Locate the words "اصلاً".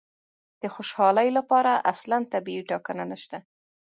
1.93-2.17